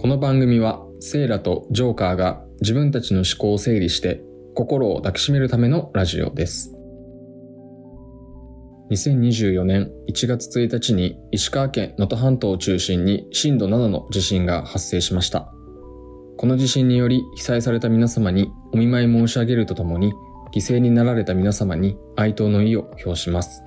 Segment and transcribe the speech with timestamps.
[0.00, 4.22] この番組はセイラとジョーカーが自分たちの思考を整理して
[4.54, 6.72] 心を抱きしめるためのラジオです。
[8.90, 15.52] 2024年1月1日に石川県能登半島を中心に震度7の地震が発生しました。
[16.36, 20.12] この地震により被災された皆様にお見舞い申し上げるとともに
[20.54, 23.62] 犠牲になられた皆様に哀悼の意を表します。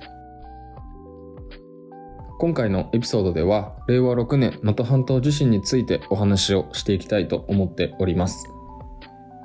[2.40, 8.48] 今回のエピソードでは令和6年能登半島地震についてお話をしていきたいと思っております。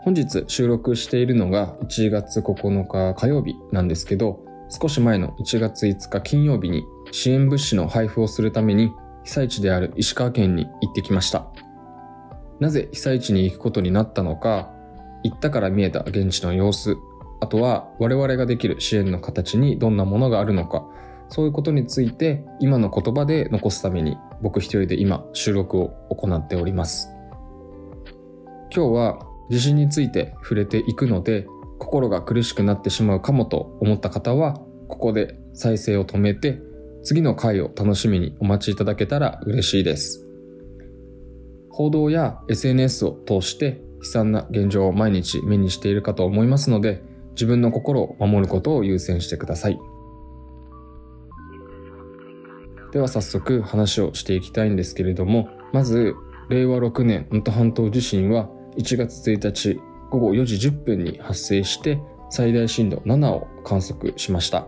[0.05, 8.93] 本日収録しているのが1月9日火曜日なんですけど少し前の1月5日金曜日に支援物資の配布をするために
[9.25, 11.47] 被災地である石川県に行ってきました。
[12.61, 14.71] なぜ被災地に行くことになったのか
[15.23, 16.95] 行ったから見えた現地の様子
[17.41, 20.87] あとは我々ができる支援の形にどんなものがあるのか
[21.29, 27.09] そういうことについて今の言葉で残すために僕一人で今収録を行っております。
[28.75, 31.47] 今日は地震について触れていくので
[31.79, 34.55] 心が苦しくなってしまうかもと思った方は
[34.87, 36.59] ここで再生を止めて
[37.03, 40.27] 次の回を楽しみにお待ちいただけたら嬉しいです。
[41.69, 49.79] 報道や SNS を通して悲惨な現状を毎日目にしているかと思いますので自分の心を守ることを優先してください。
[52.95, 56.15] では早速話をしていきたいんですけれども、まず、
[56.47, 64.65] 令和6年能登半島地震は1月1日午後4時10分に発生して最大震度7を観測しました。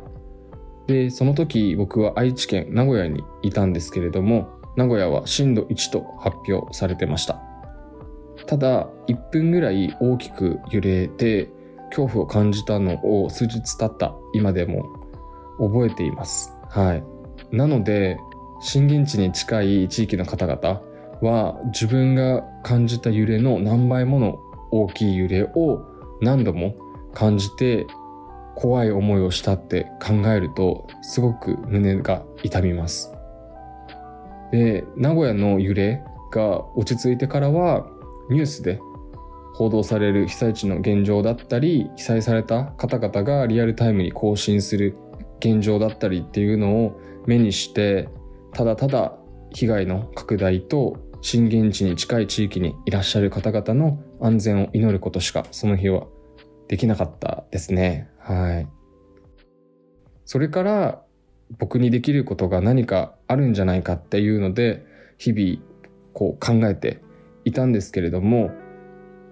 [0.88, 7.42] で、その時僕は愛知県名古屋にいたんですけれども、名古屋は震度1と発表されてました。
[8.46, 11.50] ただ、1分ぐらい大きく揺れて
[11.92, 14.84] 恐怖を感じたのを数日経った今でも
[15.60, 16.52] 覚えています。
[16.68, 17.17] はい。
[17.52, 18.18] なので
[18.60, 20.82] 震源地に近い地域の方々
[21.22, 24.40] は自分が感じた揺れの何倍もの
[24.72, 25.86] 大きい揺れを
[26.22, 26.76] 何度も
[27.14, 27.88] 感じて
[28.56, 33.12] 怖い思いをしたって考えるとすごく胸が痛みます。
[34.52, 37.88] で、名古屋の揺れが落ち着いてからは
[38.30, 38.80] ニュースで
[39.54, 44.98] 報道される被災地の現状だったり被災された方々がリアルタイムに更新する
[45.40, 48.10] 現状だったりっていうのを目にして
[48.54, 49.18] ただただ
[49.52, 56.08] 被害の拡大と震源地に近い地域にいらっしゃる方々の安全を祈ることしかその日は
[56.68, 58.10] できなかったですね。
[58.20, 58.68] はい。
[60.26, 61.04] それから
[61.58, 64.86] 僕にできることが何かあるんじゃないかっていうので
[65.18, 65.64] 日々
[66.14, 67.02] こう考えて
[67.46, 68.52] いたんですけれども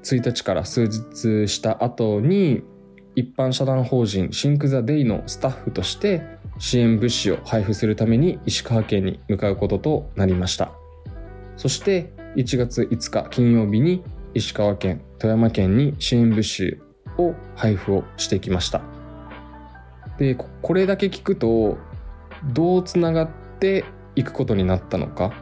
[0.04, 2.64] 1日から数日した後に
[3.16, 6.22] 一般社団法人 Think The Day のスタッフとして
[6.59, 10.72] 支援物資を配布するために石川県に向かうこととなりました。
[11.56, 16.78] そして1月5日金曜日に石川県富山県に支援物資
[17.18, 18.81] を配布をしてきました。
[20.18, 21.78] でこれだけ聞くと
[22.54, 25.34] どうつながっていくことになったのか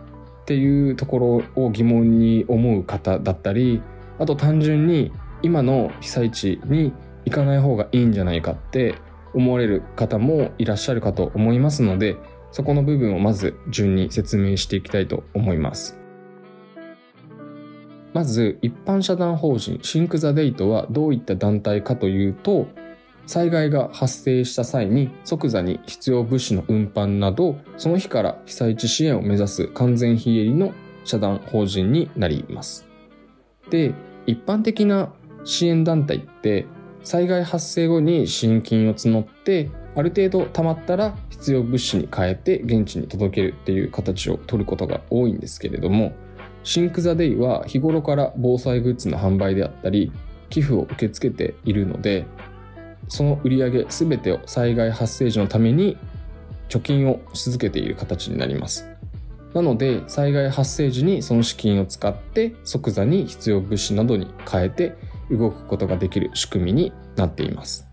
[0.44, 3.82] っていうところを疑問に思う方だったり
[4.20, 6.94] あと単純に今の被災地に
[7.26, 8.96] 行かない方がいいんじゃないかって
[9.34, 12.18] 思われる方もいらっしゃるかと思いますので
[12.52, 16.00] そこの部分をまず順に説明していきたいと思います。
[18.14, 22.68] まず一般社団法人 Think The Day とはどういった団体かというと
[23.26, 30.74] 災害が発生した際に即座に必要物資の運搬などその日から被災地支援を目指す完全非営利の
[31.06, 32.86] 社団法人になります。
[33.70, 33.94] で
[34.28, 35.12] 一般的な
[35.44, 36.68] 支援団体って
[37.04, 46.14] 災害発生後に支援金を募ってある程度貯まったら必要物資に変えて現地に届けるっていう形を取ることが多いんですけれども
[46.64, 50.12] Think The Day は日頃から防災グッズの販売であったり
[50.50, 52.26] 寄付を受け付けているので
[53.10, 55.98] その売り上げ全てを災害発生時のために
[56.70, 58.90] 貯金をし続けている形になります。
[59.54, 64.96] なので災害発生時にその資金を使って即座に必要物資などに変えて
[65.38, 67.88] 動くことができる仕組みになっています。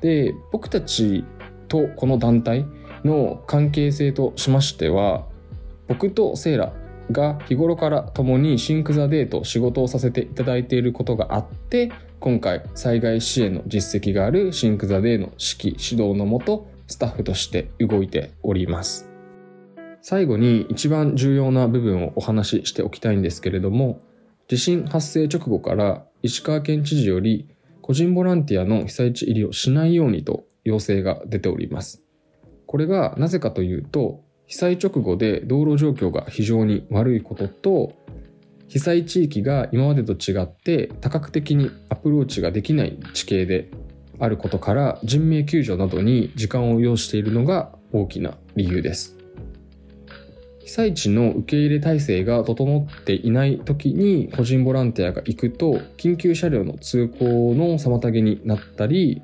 [0.00, 1.24] で、僕たち
[1.68, 2.66] とこの団体
[3.04, 5.26] の関係性としましては、
[5.88, 6.72] 僕とセイラ
[7.10, 19.10] が日頃から共に Think The Day と仕事をさせていただいていることがあって今回災害支援の実績がある Think The Day の指揮指導のもとスタッフとして動いております
[20.00, 24.00] 最後に一番重要な部分をお話ししておきたいんですけれども
[24.48, 27.50] 地震発生直後から石川県知事より
[27.82, 32.02] 個人ボランティアの被災地入りをしないようにと要請が出ております。
[32.64, 37.92] これがなぜかというと、被災直後で道路状況が非常に悪いことと、
[38.68, 43.70] 被災地域が今までと違って多角的にアプローチができない地形で
[44.18, 49.18] あることから人命救助などに時間を要しているのが大きな理由です。
[50.74, 59.22] 被災地の受け入れ体制が整っていない時に個人ボランティアが行くと緊急車両の通行の妨げになったり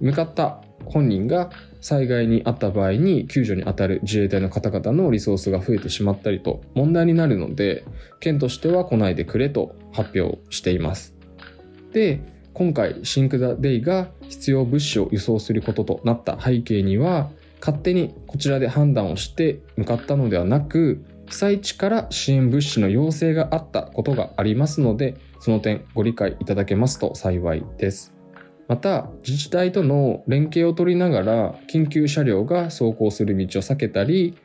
[0.00, 1.50] 向かった本人が
[1.82, 7.84] 災害に遭った場合に救助に当たる自衛隊の方々のリソースが増えてしまったりと問題になるので
[8.20, 11.14] 県としては来ないでくれと発表しています。
[11.92, 12.22] で
[12.54, 17.30] 今回 Think The Day が必要物資を輸送することとなった背景には
[17.60, 28.18] 勝手にこちらで判断をして向かったのではなく被災地から支援物資の要請があったことがありますのでその点ご理解いただけますと幸いです。
[28.68, 34.36] また自治体との連携を取りながら緊急車両が走行する道を避けたり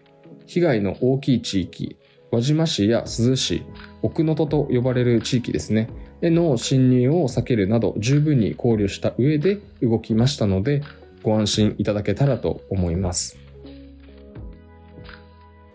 [0.46, 1.98] 被害の大きい地域
[2.32, 3.64] 輪島市や珠洲市
[4.02, 5.90] 奥能登と呼ばれる地域ですね
[6.22, 10.82] への侵入を避けるなど十分に考慮した上で動きましたので
[11.24, 13.38] ご安心いただけたらと思います。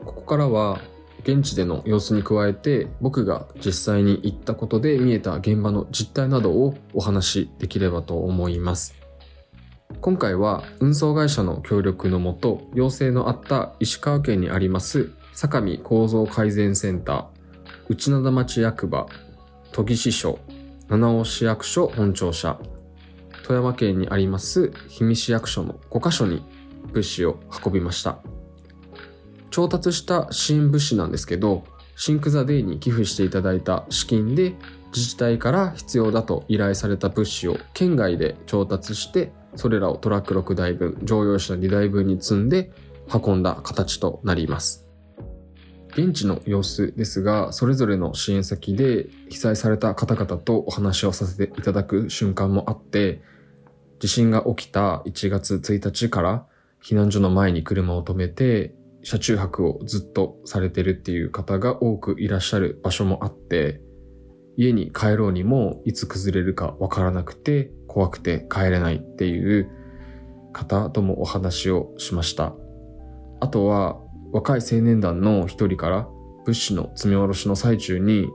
[0.04, 0.80] ここからは
[1.22, 8.94] 現地での様子に加えて僕が実際に行ったことで見えた現場の実態などをお話しできればと思います。
[10.00, 17.26] 今回は運送会社の協力のもと要請のあった石川県にあります相模構造改善センター
[17.88, 19.06] 内灘町役場
[19.72, 20.38] 都議支所
[20.88, 22.60] 七尾市役所本庁舎
[23.48, 26.42] 富山県にあります氷見市役所の5カ所に
[26.92, 28.18] 物資を運びました。
[29.50, 31.64] 調達した支援物資なんですけど、
[31.96, 34.54] シンクザデイに寄付していただいた資金で
[34.94, 42.70] 自治体から必要だと依頼された物資を県外で調達してそれらをトラック6台分乗用車2台分に積んで
[43.12, 44.86] 運んだ形となります
[45.88, 53.20] 現地の様子ですがそれぞれの支援先で被災された方々とお話をさせていただく瞬間もあって
[53.98, 56.46] 地震が起きた1月1日から
[56.82, 63.80] 避難所の前に車を止めて車中泊をずっとされてるっていう方が多くいらっしゃる場所もあって
[64.56, 69.70] 家に帰ろうにもいつ崩れるかわからなくて怖くて帰れないっていう
[70.52, 72.54] 方ともお話をしました。
[73.40, 74.00] あとは
[74.32, 76.08] 若い青年団の一人から
[76.44, 78.28] 物資の積み下ろしの最中に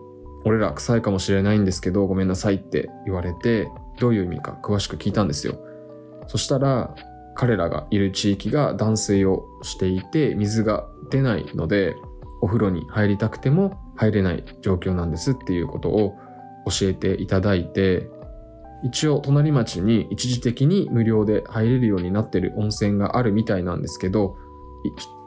[0.46, 3.68] 俺ら臭いかもしれないんですけどごめんなさいって言われて
[4.04, 5.56] どういう意味か詳しく聞いたんですよ。
[6.28, 6.94] そしたら、
[7.36, 11.96] 彼らがいる地域が断水をしていて、水が出ないので、
[12.42, 16.18] お風呂に入りたくても入れない状況なんですっていうことを
[16.70, 18.10] 教えていただいて、
[18.84, 24.36] 一応隣町に一時的に無料で入れるようになってる温泉があるみたいなんですけど、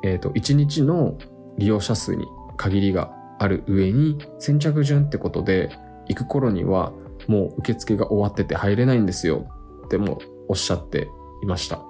[0.05, 1.17] えっ、ー、と、一日の
[1.57, 2.27] 利用者数に
[2.59, 5.71] 限りがある上に先着順ってことで
[6.09, 6.93] 行く頃には
[7.29, 9.47] もう受付が終わってて入れないんですよ
[9.87, 10.19] っても
[10.49, 11.09] おっしゃって
[11.43, 11.83] いました。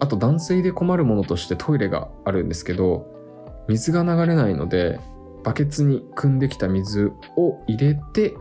[0.00, 3.06] あと断水で困るものとしてトイレがあるんですけど、
[3.68, 5.00] 水が流れないので、
[5.44, 8.34] バケツに汲んできた水を入れて、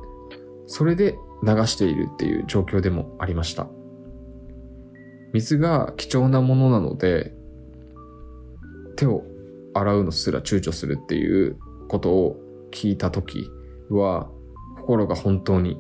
[0.68, 3.68] それで流しているっていう状況でもありました。
[5.34, 7.34] 水が貴重なものなので、
[8.95, 9.24] 手を
[9.74, 12.38] 洗うのすら躊躇するっていうことを
[12.72, 13.50] 聞いた時
[13.89, 14.29] は、
[14.88, 15.77] 心が本当に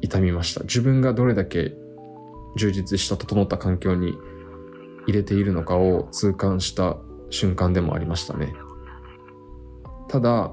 [0.00, 0.62] 痛みました。
[0.62, 1.74] 自分がどれだけ
[2.56, 4.14] 充実した整った環境に
[5.06, 6.96] 入れているのかを痛感した
[7.28, 8.54] 瞬間でもありましたね。
[10.08, 10.50] ただ、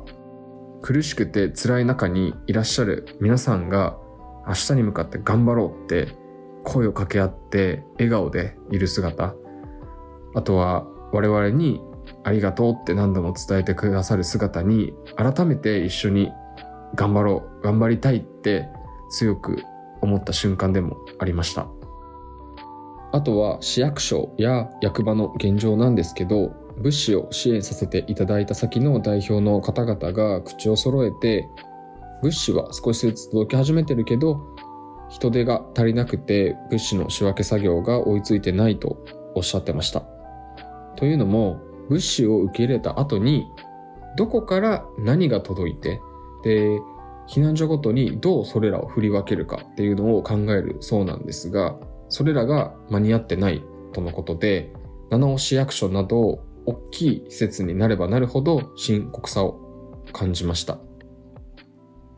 [0.82, 3.98] 苦しくて辛い中にいらっしゃる皆さんが
[4.46, 6.18] 明日に向かって頑張ろうって
[6.66, 9.36] 声を掛け合って笑顔でいる姿、
[10.36, 11.80] あとは我々に
[12.26, 16.30] ありがとうって何度も伝えてくださる姿に改めて一緒に
[16.96, 18.68] 頑張ろう、頑張りたいって
[19.10, 19.64] 強く
[20.02, 21.68] 思った瞬間でもありました。
[23.12, 31.48] あとは市役所や役場の現状なんですけど、物資を支援させていただいた先の代表の方々が口を揃えて、
[32.24, 34.42] 物資は少しずつ届き始めてるけど、
[35.10, 38.98] 人手が足りなくて物資の仕分け作業が追いついてないと
[39.36, 40.04] おっしゃってました。
[40.96, 41.60] というのも、
[41.90, 43.46] 物資を受け入れた後に、
[44.18, 46.02] どこから何が届いて、
[46.44, 46.80] で、
[47.28, 51.76] 避難所ごとにどうそれらを振り分けるかっていうのを考えるそうなんですが、
[52.10, 54.72] それらが間に合ってないとのことで、
[55.10, 59.60] 七尾市役所など大きい施設になればなるほど深刻さを
[60.12, 60.80] 感じました。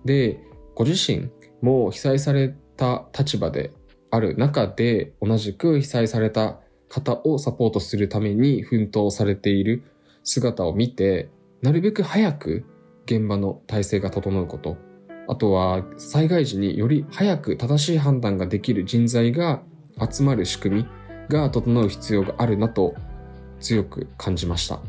[0.04, 0.40] で、
[0.76, 1.30] ご自身
[1.62, 3.74] も被災された立場で
[4.12, 9.84] ある中で同じく被災された方をサポートするために奮闘されている
[10.24, 11.30] 姿を見て、
[11.62, 12.66] なるべく早く
[13.06, 14.78] 現場の体制が整うこと、
[15.28, 19.62] あとは災害時により早く正しい判断ができる人材が
[20.12, 20.88] 集まる仕組み
[21.30, 22.96] が整う必要があるなと
[23.60, 24.80] 強く感じました。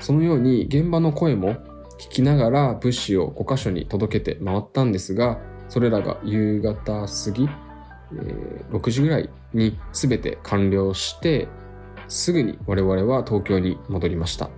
[0.00, 1.56] そのように現場の声も
[1.98, 7.48] 聞きながら物資を5箇所に届けて回ったんですが、それらが夕方過ぎ、
[8.14, 11.48] えー、6時ぐらいに全て完了して、
[12.08, 14.50] すぐに我々は東京に戻りました。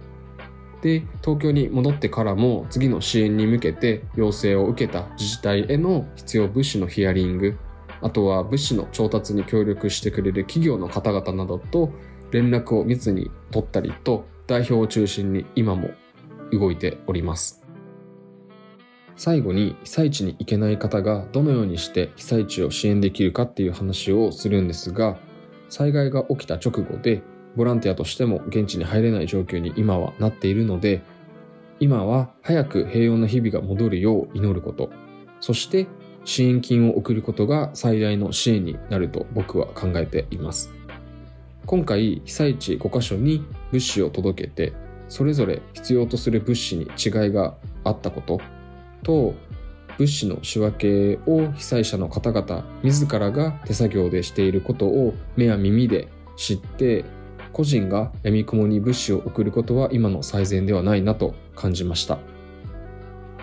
[0.82, 7.56] で、東京に戻ってからも次の支援に向けて要請を受けた自治体への必要物資のヒアリング、
[8.02, 11.92] あとは物資の調達に協力してくれる企業の方々などと
[12.32, 15.90] 連絡を密に取ったりと代表を中心に今も
[16.50, 17.64] 動いております。
[19.14, 25.16] 最後に被災地に行けない方がどのようにして被災地を支援できるかっていう話をするんですが、
[25.68, 27.22] 災害が起きた直後で
[27.56, 31.02] ボランティアとしても現地に入れない状況に今はなっているので、
[31.80, 34.90] 今は早く平穏な日々が戻るよう祈ること、
[35.40, 35.86] そして
[36.24, 40.72] 支援金を送ることが最大の支援になると僕は考えています。
[41.66, 44.72] 今回被災地5カ所に物資を届けて
[45.08, 47.54] それぞれ必要とする物資に違いが
[47.84, 48.40] あったこと
[49.02, 49.34] と
[49.98, 57.04] 物資の仕分けを被災者の方々自らが手作業でしていることを目や耳で知って
[57.52, 62.18] 個人が闇雲に物資を送ることは今の最善ではないなと感じました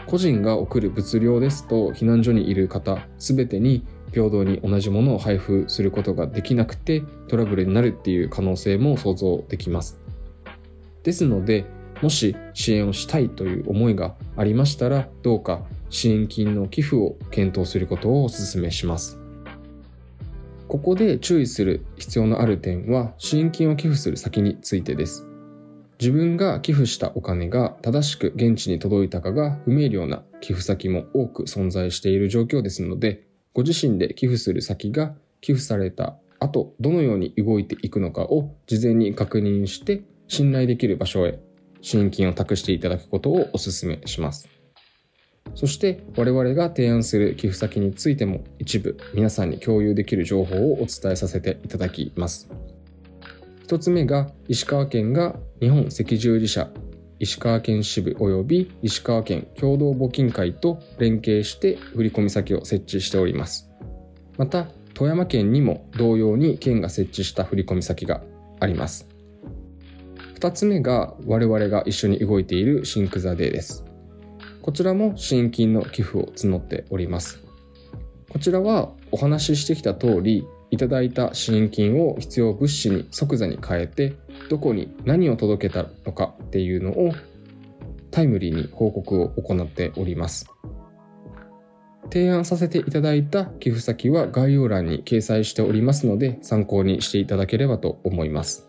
[0.08, 10.00] 個人が送る物量ですと避難所にいる方全てに平等に同じものを配布することができなくてトラブルになるっていう可能性も想像できます
[11.04, 11.66] ですので、
[12.02, 19.19] もし支援をしたいという思いがありましたら、どうか支援金の寄付を検討することをお勧めします。
[20.70, 25.26] ここで注意する必要のある点は、支援金を寄付する先についてです。
[26.00, 33.24] 自分が寄付したお金が正しく現地に届いたかが不明瞭な寄付先も多く存在している状況ですので、
[33.56, 41.40] ご自身で寄付する先が寄付された後、どのように動いていくのかを事前に確認して信頼できる場所へ
[41.82, 44.48] 支援金を託していただくことをお勧めします。
[45.56, 52.50] そして我々が提案する寄付先についても一部皆さんに共有できる情報をお伝えさせていただきます。
[53.64, 56.70] 一つ目が石川県が日本赤十字社
[57.20, 63.70] 石川県支部及び石川県共同募金会と連携して振込先を設置しております。
[64.38, 68.22] また富山県にも同様に県が設置した振込先が
[68.60, 69.08] あります。
[70.40, 73.89] 2つ目が我々が一緒に動いているシンクザデーです。
[74.70, 77.44] こちらも支援金の寄付を募っております。
[78.30, 84.14] こちらはお話ししてきた通り、いただいた支援金を必要物資に即座に変えて、
[84.48, 87.16] どこに何を届けたのかっていうのを
[88.12, 90.52] タイムリーに報告を行っております。
[92.14, 98.69] 提案させていただいた寄付先は概要欄に掲載しておりますので参考にしていただければと思います。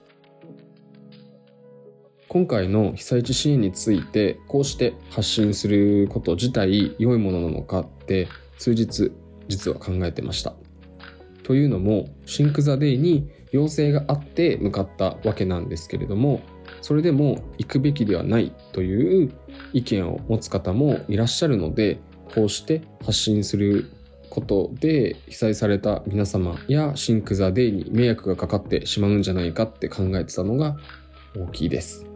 [2.32, 9.10] 今回の被災地支援についてこうして発信すること自体良いものなのかって数日
[9.48, 10.54] 実は考えてました。
[11.42, 16.40] というのも Think The Day に要請があって向かったわけなんですけれども
[16.82, 19.32] それでも行くべきではないという
[19.72, 21.98] 意見を持つ方もいらっしゃるので
[22.32, 23.90] こうして発信する
[24.28, 30.76] ことで被災された皆様や Think The Day に迷惑がかかってしまうんじゃないかって考えてたのが
[31.36, 32.09] 大きいです。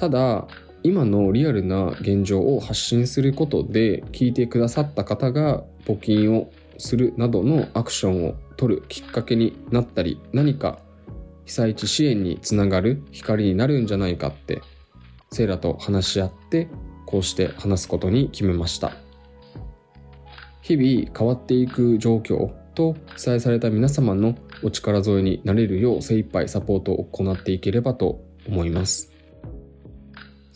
[0.00, 0.48] ただ
[0.82, 10.78] 今のリアルな現状を発信することで聞いてくださった方が募金をするなどのアクションを取るきっかけになったり何か
[11.44, 14.62] 被災地支援につながる光になるんじゃないかって
[15.32, 16.68] セイラと話し合って
[17.04, 18.92] こうして話すことに決めました。
[20.62, 29.09] 日々変わっていく状況と被災された皆様のお力添えになれるよう精一杯サポートを行っていければと思います。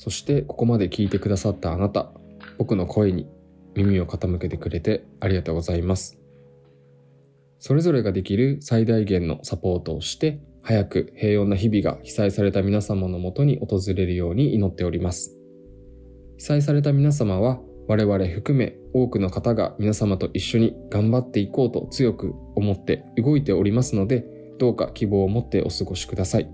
[0.05, 2.13] そしてここまで聞いてくださったあなた、
[2.59, 3.27] 僕の声に
[3.75, 6.21] 耳を傾けてくれてありがとうございます。
[7.59, 15.39] それぞれができる最大限のサポートをして、早く平穏な日々が被災された皆様のもとに訪れるように祈っております。
[16.37, 17.59] 被災された皆様は
[17.89, 24.27] 我々含め多くの方が皆様と一緒に頑張っていこうと強く思って動いておりますので、
[24.59, 26.51] どうか希望を持ってお過ごしください。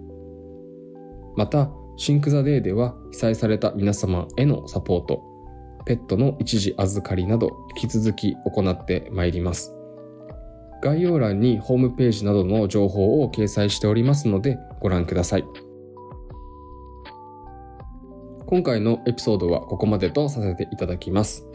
[1.35, 5.23] また、シンクザデーでは被災された皆様へのサポート、
[5.85, 9.77] ペットの一時預かりなど引き続き行ってまいります。
[10.83, 15.45] 概要欄にホームページなどの情報を掲載しておりますのでご覧ください。
[18.47, 21.47] 今回のエピソードはここまでとさせていただきます。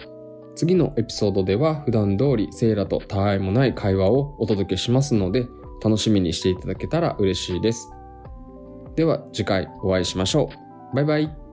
[0.53, 5.47] 次のエピソードでは普段通りセイラとたわいもない会話をお届けしますので
[5.83, 7.89] 楽しみにしていただけたら嬉しいです。
[8.95, 10.49] では次回お会いしましょ
[10.93, 10.95] う。
[10.95, 11.44] バイバイ。